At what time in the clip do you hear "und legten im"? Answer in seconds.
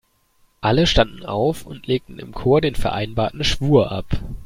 1.67-2.31